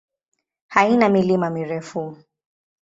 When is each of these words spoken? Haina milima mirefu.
Haina 0.67 1.09
milima 1.09 1.49
mirefu. 1.49 2.05